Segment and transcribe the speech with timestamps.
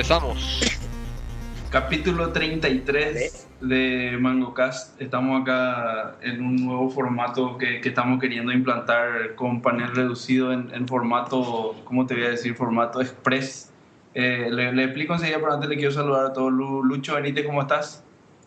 [0.00, 0.62] Empezamos.
[1.68, 4.98] Capítulo 33 de MangoCast.
[4.98, 10.72] Estamos acá en un nuevo formato que, que estamos queriendo implantar con panel reducido en,
[10.72, 12.54] en, formato, ¿cómo te voy a decir?
[12.54, 13.70] Formato express.
[14.14, 16.50] Eh, le, le, explico enseguida, pero antes le quiero saludar a todos.
[16.50, 18.02] Lucho Benítez, ¿cómo estás?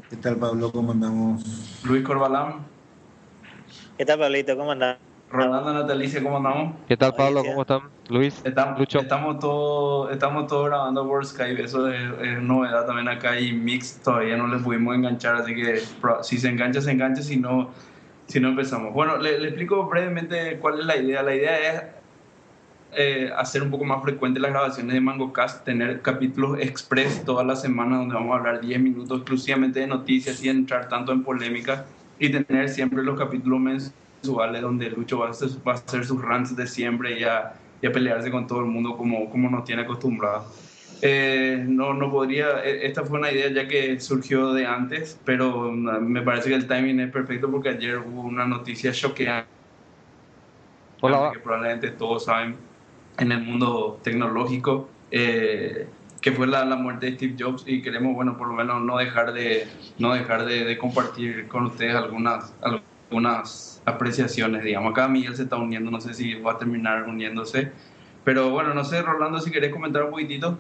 [0.10, 0.72] ¿Qué tal, Pablo?
[0.72, 1.84] ¿Cómo andamos?
[1.84, 2.66] Luis Corbalán.
[3.96, 4.58] ¿Qué tal, Pablito?
[4.58, 5.13] ¿Cómo andamos?
[5.34, 6.76] Rolando Natalicia, ¿cómo andamos?
[6.88, 7.44] ¿Qué tal, Pablo?
[7.44, 7.82] ¿Cómo están?
[8.08, 9.00] Luis, estamos, Lucho.
[9.00, 14.00] Estamos todos estamos todo grabando por Skype, eso es, es, novedad también acá y Mix
[14.04, 15.82] todavía no le pudimos enganchar, así que
[16.22, 17.72] si se engancha, se engancha, si no,
[18.28, 18.94] si no empezamos.
[18.94, 21.24] Bueno, le, le explico brevemente cuál es la idea.
[21.24, 21.84] La idea es
[22.92, 27.60] eh, hacer un poco más frecuente las grabaciones de MangoCast, tener capítulos express todas las
[27.60, 31.86] semanas donde vamos a hablar 10 minutos exclusivamente de noticias y entrar tanto en polémica
[32.20, 36.22] y tener siempre los capítulos mensuales donde Lucho va a hacer, va a hacer sus
[36.22, 39.66] rants de siempre y a, y a, pelearse con todo el mundo como, como nos
[39.66, 40.46] tiene acostumbrado.
[41.02, 46.22] Eh, no, no podría, esta fue una idea ya que surgió de antes, pero me
[46.22, 49.50] parece que el timing es perfecto porque ayer hubo una noticia choqueante
[51.02, 51.32] Hola.
[51.34, 52.56] que probablemente todos saben
[53.18, 55.88] en el mundo tecnológico, eh,
[56.22, 58.98] que fue la, la, muerte de Steve Jobs y queremos, bueno, por lo menos no
[58.98, 59.68] dejar de,
[60.00, 62.93] no dejar de, de compartir con ustedes algunas, algunas
[63.86, 64.92] apreciaciones, digamos.
[64.92, 67.72] Acá Miguel se está uniendo, no sé si va a terminar uniéndose,
[68.24, 70.58] pero bueno, no sé, Rolando, si querés comentar un poquitito.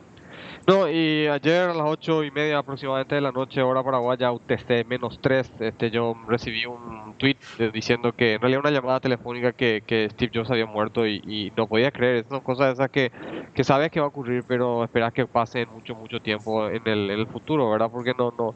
[0.66, 4.86] No, y ayer a las ocho y media aproximadamente de la noche, hora paraguaya, UTC
[4.88, 7.36] menos 3, este, yo recibí un tweet
[7.73, 11.52] diciendo que en realidad una llamada telefónica que, que Steve Jobs había muerto y, y,
[11.58, 12.26] no podía creer.
[12.26, 13.12] Esas cosas esas que,
[13.54, 17.10] que sabes que va a ocurrir, pero esperas que pase mucho, mucho tiempo en el,
[17.10, 17.90] en el futuro, ¿verdad?
[17.92, 18.56] Porque no, no,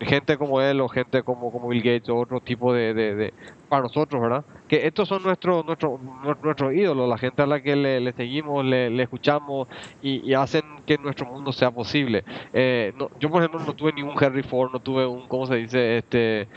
[0.00, 3.34] gente como él o gente como, como Bill Gates o otro tipo de, de, de,
[3.68, 4.44] para nosotros, ¿verdad?
[4.68, 5.98] Que estos son nuestros nuestro,
[6.42, 9.68] nuestro ídolos, la gente a la que le, le seguimos, le, le escuchamos
[10.02, 12.24] y, y, hacen que nuestro mundo sea posible.
[12.52, 15.56] Eh, no, yo, por ejemplo, no tuve ningún Henry Ford, no tuve un, ¿cómo se
[15.56, 15.98] dice?
[15.98, 16.48] Este,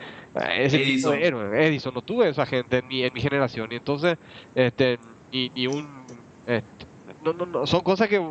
[0.58, 1.12] ese Edison.
[1.12, 4.18] tipo de héroe, Edison, no tuve esa gente en mi, en mi generación y entonces,
[4.56, 5.00] este,
[5.32, 5.88] ni, ni un...
[6.46, 6.86] Este,
[7.24, 8.22] no, no, no, son cosas que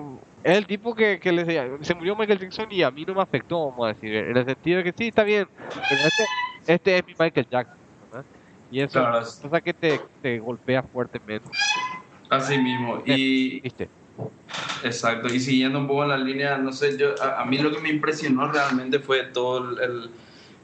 [0.43, 3.15] es el tipo que, que le decía, se murió Michael Jackson y a mí no
[3.15, 5.47] me afectó, vamos a decir, en el sentido de que sí, está bien,
[5.87, 6.29] pero este,
[6.67, 7.79] este es mi Michael Jackson,
[8.11, 8.27] ¿verdad?
[8.69, 9.21] Y eso Claro.
[9.21, 11.51] es cosa que te, te golpea fuertemente.
[12.31, 13.03] Así mismo.
[13.07, 13.91] Y, ¿Viste?
[14.83, 15.29] exacto.
[15.29, 17.81] Y siguiendo un poco en la línea, no sé, yo, a, a mí lo que
[17.81, 20.17] me impresionó realmente fue todo el, el,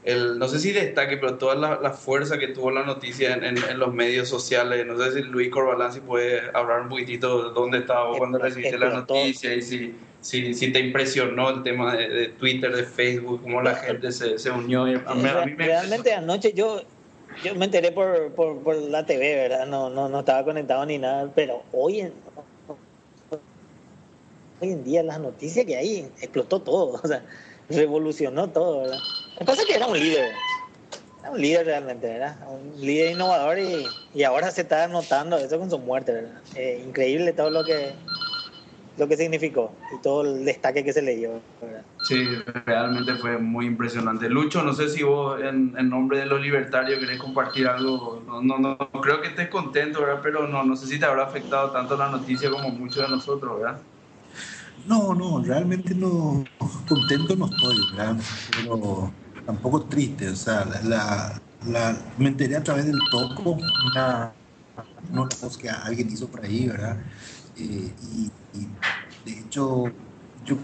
[0.05, 3.43] el- no sé si destaque, pero toda la, la fuerza que tuvo la noticia en,
[3.43, 4.85] en- en los medios sociales.
[4.85, 8.37] No sé si Luis Corbalán si puede hablar un poquitito de dónde estaba vos cuando
[8.37, 12.83] recibiste la noticia y si, si, si te impresionó el tema de, de Twitter, de
[12.83, 14.87] Facebook, cómo la gente se, se unió.
[14.87, 16.81] Y a mí- a mí me- Realmente anoche yo,
[17.43, 19.65] yo me enteré por, por, por la TV, ¿verdad?
[19.65, 22.13] No, no, no estaba conectado ni nada, pero hoy en,
[24.59, 27.25] hoy en día las noticias que hay explotó todo, o sea,
[27.69, 28.99] revolucionó todo, ¿verdad?
[29.37, 30.31] Que pasa que era un líder,
[31.21, 32.37] era un líder realmente, ¿verdad?
[32.47, 36.41] Un líder innovador y, y ahora se está notando eso con su muerte, ¿verdad?
[36.55, 37.93] Eh, increíble todo lo que
[38.97, 41.83] lo que significó y todo el destaque que se le dio, ¿verdad?
[42.03, 42.23] Sí,
[42.65, 44.29] realmente fue muy impresionante.
[44.29, 48.23] Lucho, no sé si vos en, en nombre de los libertarios querés compartir algo.
[48.25, 50.21] No, no, no creo que estés contento, ¿verdad?
[50.23, 53.59] Pero no, no sé si te habrá afectado tanto la noticia como muchos de nosotros,
[53.59, 53.81] ¿verdad?
[54.75, 56.51] No, no, realmente no,
[56.87, 58.17] contento no estoy, ¿verdad?
[58.45, 59.15] Pero
[59.45, 64.37] tampoco triste, o sea, la, la, la- me enteré a través del toco, una,
[65.09, 67.05] una voz que alguien hizo por ahí, ¿verdad?
[67.55, 68.33] Eh, y,
[69.23, 69.97] de hecho,
[70.35, 70.57] yo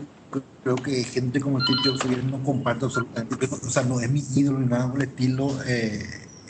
[0.64, 4.22] creo que gente como Steve Jobs yo no comparto absolutamente, o sea, no es mi
[4.36, 6.04] ídolo ni nada por el estilo, eh,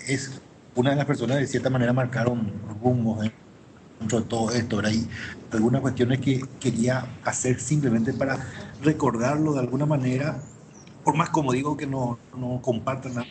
[0.08, 0.42] es
[0.76, 3.34] una de las personas que de cierta manera marcaron rumbos ¿eh?
[4.02, 4.92] Dentro de todo esto, ¿verdad?
[4.94, 5.10] Y
[5.52, 8.40] algunas cuestiones que quería hacer simplemente para
[8.80, 10.44] recordarlo de alguna manera,
[11.04, 13.30] por más como digo que no, no comparta nada,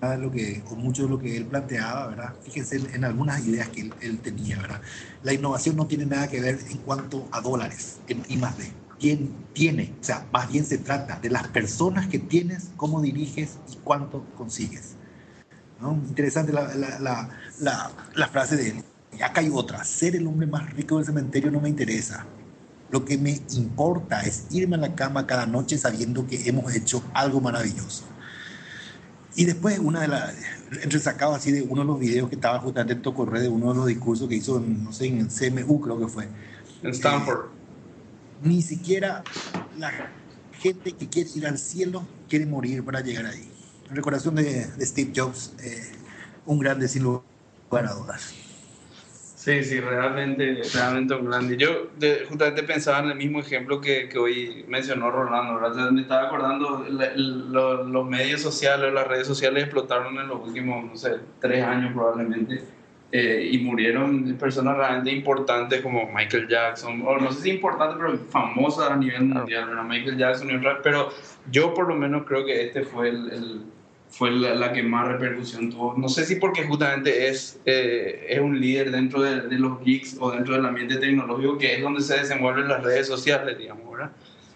[0.00, 2.38] nada de lo que, o mucho de lo que él planteaba, ¿verdad?
[2.42, 4.82] Fíjense en, en algunas ideas que él, él, tenía, ¿verdad?
[5.22, 8.80] La innovación no tiene nada que ver en cuanto a dólares, en I más D.
[8.98, 9.98] ¿Quién tiene?
[10.00, 14.32] O sea, más bien se trata de las personas que tienes, cómo diriges y cuánto
[14.34, 14.98] consigues.
[15.80, 15.94] ¿No?
[16.08, 18.84] Interesante la, la, la, frase de él.
[19.16, 22.26] Y acá hay otra, ser el hombre más rico del cementerio no me interesa.
[22.90, 27.02] Lo que me importa es irme a la cama cada noche sabiendo que hemos hecho
[27.12, 28.04] algo maravilloso.
[29.36, 30.34] Y después, una de las,
[30.82, 33.78] entresacado así de uno de los videos que estaba justamente en Tocorre, de uno de
[33.78, 36.28] los discursos que hizo, en, no sé, en CMU creo que fue.
[36.82, 37.46] En Stanford.
[37.46, 37.48] Eh,
[38.44, 39.24] ni siquiera
[39.78, 39.90] la
[40.52, 43.50] gente que quiere ir al cielo quiere morir para llegar ahí.
[43.88, 45.92] En recordación de, de Steve Jobs, eh,
[46.46, 48.34] un grande sin lugar a dudas.
[49.44, 51.58] Sí, sí, realmente, realmente un grande.
[51.58, 51.90] Yo
[52.30, 55.90] justamente pensaba en el mismo ejemplo que, que hoy mencionó Rolando, ¿verdad?
[55.90, 61.16] Me estaba acordando, los medios sociales, las redes sociales explotaron en los últimos, no sé,
[61.40, 62.62] tres años probablemente,
[63.12, 68.16] eh, y murieron personas realmente importantes como Michael Jackson, o no sé si importantes, pero
[68.30, 69.84] famosas a nivel mundial, ¿verdad?
[69.84, 71.10] Michael Jackson y otras, pero
[71.50, 73.73] yo por lo menos creo que este fue el
[74.16, 75.94] fue la, que más repercusión tuvo.
[75.96, 80.30] No sé si porque justamente es, eh, es un líder dentro de, los geeks o
[80.30, 84.12] dentro del ambiente tecnológico, que es donde se desenvuelven las redes sociales, digamos, ¿verdad?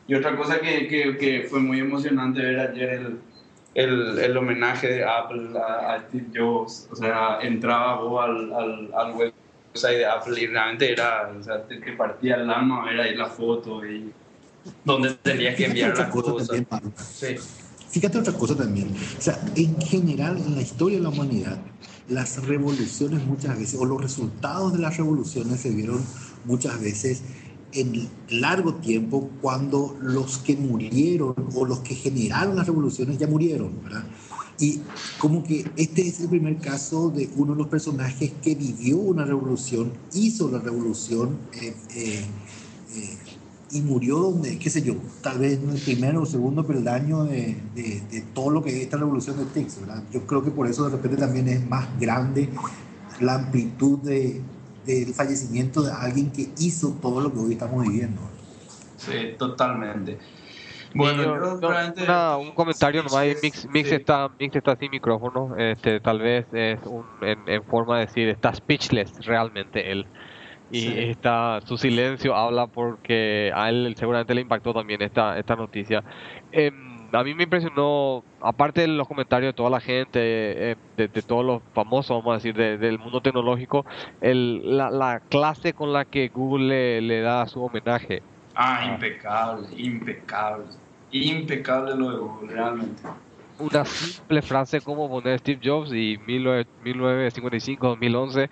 [0.07, 3.19] Y otra cosa que, que, que fue muy emocionante ver ayer el,
[3.75, 6.89] el, el homenaje de Apple a, Steve Jobs.
[6.93, 11.65] O sea, entraba vos al, al, al website de Apple y realmente era, o sea,
[11.65, 14.13] te, partía el alma ver ahí la foto y
[14.85, 16.65] donde tenías que enviar las cosas.
[16.97, 17.37] Sí.
[17.91, 18.89] Fíjate otra cosa también,
[19.19, 21.59] o sea, en general en la historia de la humanidad,
[22.09, 26.03] las revoluciones muchas veces, o los resultados de las revoluciones se vieron
[26.45, 27.23] muchas veces
[27.73, 33.73] en largo tiempo cuando los que murieron o los que generaron las revoluciones ya murieron,
[33.83, 34.05] ¿verdad?
[34.59, 34.81] Y
[35.19, 39.25] como que este es el primer caso de uno de los personajes que vivió una
[39.25, 42.25] revolución, hizo la revolución, eh, eh,
[42.97, 43.19] eh,
[43.71, 47.57] y murió donde, qué sé yo, tal vez en el primero o segundo peldaño de,
[47.75, 50.03] de, de todo lo que es esta revolución de TICS, ¿verdad?
[50.11, 52.49] Yo creo que por eso de repente también es más grande
[53.21, 54.41] la amplitud de,
[54.87, 58.21] del fallecimiento de alguien que hizo todo lo que hoy estamos viviendo.
[58.97, 60.19] Sí, totalmente.
[60.95, 61.59] Bueno,
[62.41, 63.27] un comentario nomás.
[63.43, 65.55] Mix, Mix, está, Mix está sin micrófono.
[65.57, 70.07] Este, tal vez es un, en, en, forma de decir, está speechless realmente él
[70.71, 76.05] y está, su silencio habla porque a él seguramente le impactó también esta, esta noticia.
[76.53, 81.09] Em, a mí me impresionó, aparte de los comentarios de toda la gente, eh, de,
[81.09, 83.87] todos los famosos, vamos a decir, del mundo tecnológico,
[84.21, 88.23] el, la, la, clase con la que Google le, da su homenaje.
[88.55, 90.67] Ah, impecable, impecable,
[91.13, 93.03] impecable lo de Google, realmente.
[93.59, 98.49] Una simple frase como poner Steve Jobs y 1955-2011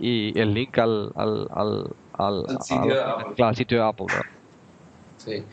[0.00, 3.54] y el link al, al, al, al, sitio, de Apple.
[3.54, 4.06] sitio, de Apple.
[5.16, 5.44] Sí.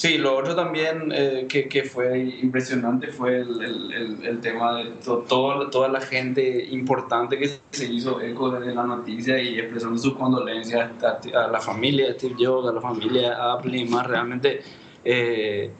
[0.00, 4.92] Sí, lo otro también eh, que, que, fue impresionante fue el, el, el tema de
[5.02, 10.14] todo, toda la gente importante que se hizo eco de la noticia y expresando sus
[10.14, 14.06] condolencias a, la familia de Steve Jobs, a la familia de Apple y más.
[14.06, 14.62] Realmente
[15.04, 15.70] eh,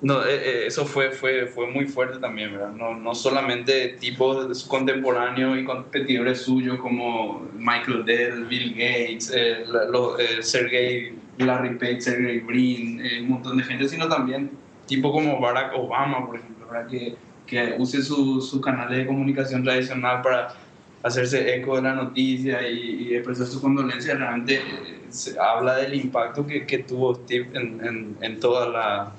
[0.00, 2.70] no, eh, eh, eso fue, fue, fue muy fuerte también, ¿verdad?
[2.70, 10.42] No, no solamente tipos contemporáneos y competidores suyos como Michael Dell, Bill Gates, eh, eh
[10.42, 14.52] Sergey, Larry Page, Sergey Brin, un montón de gente, sino también
[14.86, 16.88] tipo como Barack Obama, por ejemplo, ¿verdad?
[16.88, 17.16] Que,
[17.46, 20.54] que use su, su canal de comunicación tradicional para
[21.02, 24.62] hacerse eco de la noticia y, expresar su condolencia, realmente
[25.08, 29.12] se habla del impacto que, que tuvo Steve en, en toda la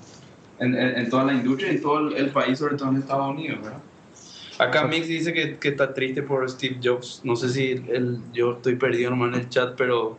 [0.59, 3.59] en, en, toda la industria y en todo el, país, sobre todo en Estados Unidos,
[3.61, 3.79] ¿verdad?
[4.57, 7.21] Acá Mix dice que, que, está triste por Steve Jobs.
[7.23, 10.17] No sé si el, yo estoy perdido nomás en el chat, pero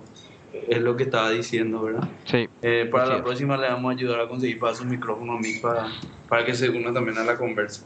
[0.52, 2.08] es lo que estaba diciendo, ¿verdad?
[2.25, 2.48] Sí.
[2.62, 5.60] Eh, para la próxima le vamos a ayudar a conseguir para su micrófono a Mix
[5.60, 5.88] para,
[6.28, 7.84] para que se una también a la conversa.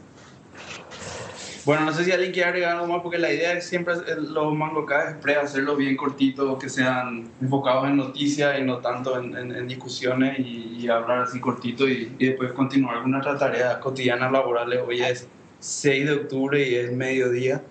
[1.65, 4.53] Bueno, no sé si alguien quiere agregar algo más, porque la idea es siempre los
[4.53, 9.67] mangocas es hacerlos bien cortitos, que sean enfocados en noticias y no tanto en, en,
[9.67, 14.81] discusiones y, hablar así cortito y, y, después continuar con nuestras tareas cotidianas laborales.
[14.87, 15.27] Hoy es
[15.59, 17.63] 6 de octubre y es mediodía.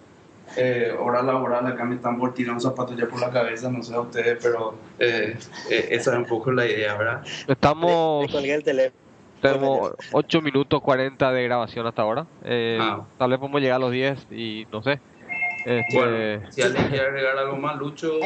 [0.57, 3.83] Eh, hora laboral, acá me están por tirar un zapato ya por la cabeza, no
[3.83, 5.37] sé a ustedes, pero eh,
[5.71, 7.25] eh, esa es un poco la idea, ¿verdad?
[7.49, 8.33] Estamos...
[8.35, 9.04] el teléfono.
[9.45, 12.27] Tenemos 8 minutos 40 de grabación hasta ahora.
[12.45, 13.05] Eh, ah.
[13.19, 15.01] Tal vez podemos llegar a los 10 y no sé.
[15.67, 15.97] Este...
[15.97, 18.21] Bueno, si alguien quiere agregar algo más, Lucho.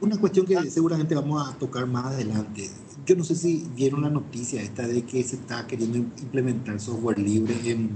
[0.00, 2.70] una cuestión que seguramente vamos a tocar más adelante.
[3.04, 7.18] Yo no sé si vieron la noticia esta de que se está queriendo implementar software
[7.18, 7.90] libre en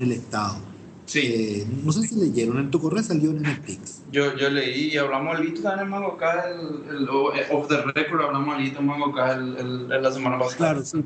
[0.00, 0.73] el Estado.
[1.06, 1.20] Sí.
[1.20, 4.02] Eh, no sé si leyeron, en tu correo salió en Netflix.
[4.10, 8.22] Yo, yo leí y hablamos al también en Mango el, el, eh, off the record,
[8.22, 9.56] hablamos al en Mango el,
[9.92, 10.56] el, la semana pasada.
[10.56, 11.04] Claro, sí.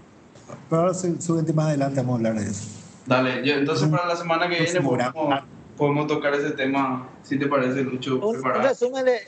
[0.71, 2.69] Pero ahora seguramente más adelante vamos a hablar de eso.
[3.07, 5.43] Dale, yo, entonces para la semana que viene podemos,
[5.76, 8.17] podemos, tocar ese tema, si te parece, Lucho.
[8.17, 9.21] Un, un resumen de...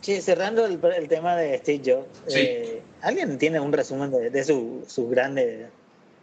[0.00, 2.38] Sí, cerrando el, el, tema de Steve Jobs, sí.
[2.38, 5.66] eh, ¿alguien tiene un resumen de, de sus su grandes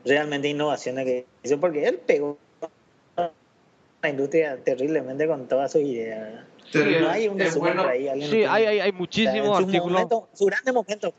[0.06, 2.38] realmente innovaciones que hizo, porque él pegó
[3.16, 6.44] la industria terriblemente con todas sus ideas.
[6.74, 8.22] no hay un resumen por ahí.
[8.24, 9.92] Sí, hay, hay, hay muchísimos artículos.
[9.92, 11.14] Momento, su grande momento.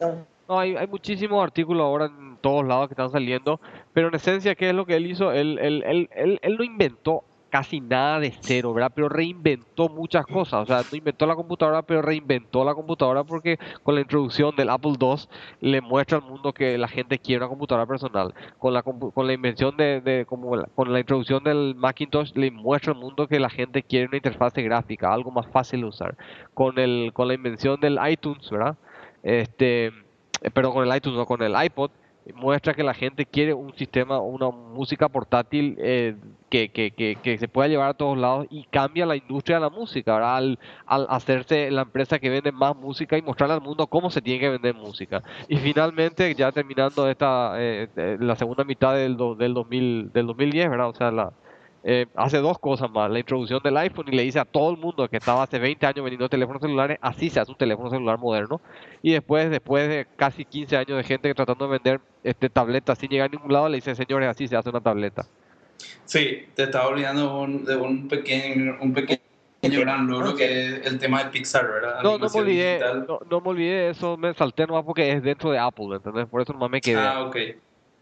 [0.47, 3.59] No, hay, hay muchísimos artículos ahora en todos lados que están saliendo,
[3.95, 5.33] pero en esencia, ¿qué es lo que él hizo?
[5.33, 7.25] Él, él, él, él, él no inventó
[7.55, 8.91] casi nada de cero, ¿verdad?
[8.93, 13.61] Pero reinventó muchas cosas, o sea, no inventó la computadora, pero reinventó la computadora porque
[13.85, 15.15] con la introducción del Apple II
[15.61, 18.35] le muestra al mundo que la gente quiere una computadora personal.
[18.59, 22.99] Con la, con la invención de, como con la introducción del Macintosh le muestra al
[22.99, 26.17] mundo que la gente quiere una interfaz gráfica, algo más fácil de usar.
[26.55, 28.77] Con, el, con la invención del iTunes, ¿verdad?
[29.23, 29.93] Este,
[30.55, 31.93] pero con el iTunes, no con el iPod,
[32.33, 36.17] muestra que la gente quiere un sistema, una música portátil eh,
[36.49, 39.71] que, que, que, se pueda llevar a todos lados y cambia la industria de la
[39.71, 44.11] música, Al, al hacerse la empresa que vende más música y mostrarle al mundo cómo
[44.11, 45.23] se tiene que vender música.
[45.49, 50.71] Y finalmente, ya terminando esta eh, eh, la segunda mitad del, del, 2000, del 2010,
[50.71, 50.89] ¿verdad?
[50.89, 51.33] O sea, la,
[51.87, 53.11] eh, hace dos cosas más.
[53.11, 55.85] La introducción del iPhone y le dice a todo el mundo que estaba hace 20
[55.85, 58.63] años vendiendo teléfonos celulares, así se hace un teléfono celular moderno.
[59.03, 63.11] Y después, después de casi 15 años de gente tratando de vender este, tabletas sin
[63.11, 65.27] llegar a ningún lado, le dice, señores, así se hace una tableta.
[66.07, 69.21] Sí, te estaba olvidando de un pequeño, un pequeño
[69.61, 72.03] gran logro que es el tema de Pixar, ¿verdad?
[72.03, 72.81] No, no me olvidé,
[73.31, 76.27] no, me olvidé eso, me salté nomás porque es dentro de Apple, ¿entendés?
[76.29, 76.99] Por eso nomás me quedé.
[76.99, 77.37] Ah, ok.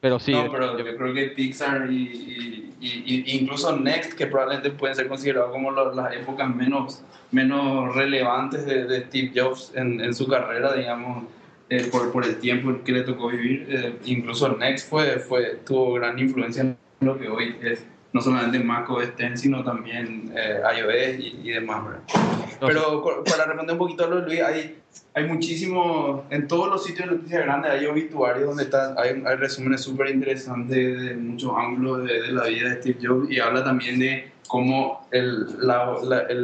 [0.03, 0.33] Pero sí.
[0.33, 5.53] No, pero yo creo que Pixar y, y, incluso Next, que probablemente pueden ser considerados
[5.53, 11.27] como las épocas menos, menos relevantes de, de Steve Jobs en, en, su carrera, digamos,
[11.71, 13.65] eh, por, por, el tiempo que le tocó vivir.
[13.71, 18.59] Eh, incluso Next fue, fue, tuvo gran influencia en lo que hoy es no solamente
[18.59, 21.83] Mac OS X, sino también eh, iOS y, demás.
[22.61, 24.79] Pero para responder un poquito a lo de Luis, hay,
[25.15, 29.37] hay muchísimo, en todos los sitios de noticias grandes hay obituarios donde está, hay, hay
[29.37, 33.65] resúmenes súper interesantes de muchos ángulos de, de, la vida de Steve Jobs y habla
[33.65, 35.47] también de cómo el,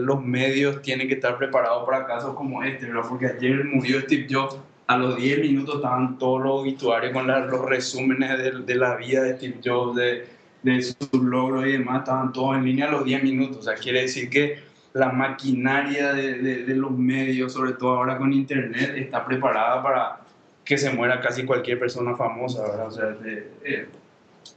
[0.07, 3.03] los medios tienen que estar preparados para casos como este, ¿verdad?
[3.07, 4.57] Porque ayer murió Steve Jobs
[4.87, 9.23] a los 10 minutos estaban todos los obituarios con los resúmenes de, de, la vida
[9.23, 13.05] de Steve Jobs, de, de sus logros y demás, estaban todos en línea a los
[13.05, 13.59] 10 minutos.
[13.59, 14.59] O sea, quiere decir que
[14.93, 20.21] la maquinaria de, de, los medios, sobre todo ahora con Internet, está preparada para
[20.65, 22.87] que se muera casi cualquier persona famosa, ¿verdad?
[22.89, 23.89] O sea, eh,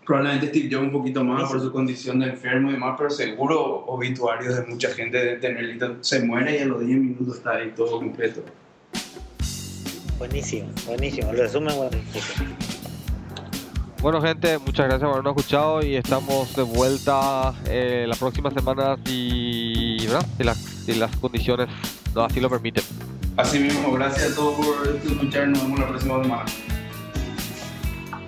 [0.05, 3.85] probablemente Steve Jobs un poquito más por su condición de enfermo y demás, pero seguro
[3.85, 7.71] obituarios de mucha gente de tener se muere y a los 10 minutos está ahí
[7.75, 8.43] todo completo.
[10.17, 12.80] Buenísimo, buenísimo, el resumen buenísimo.
[14.01, 18.97] Bueno gente, muchas gracias por habernos escuchado y estamos de vuelta eh, la próxima semana
[19.05, 19.97] si,
[20.37, 21.67] si, las, si las condiciones
[22.15, 22.83] no, así lo permiten.
[23.37, 26.45] Así mismo, gracias a todos por escucharnos, nos vemos la próxima semana.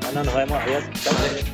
[0.02, 1.53] Bueno, nos vemos, adiós.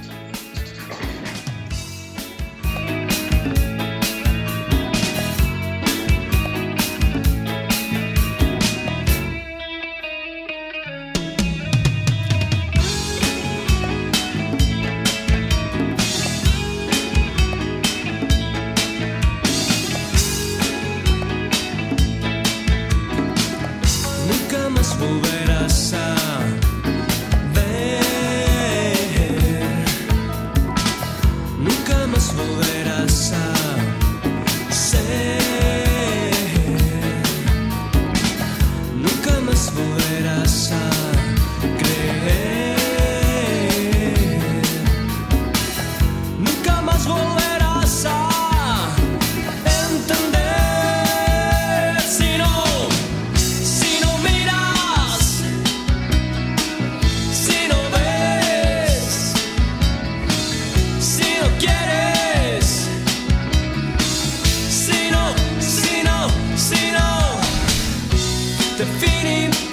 [68.79, 69.68] defeating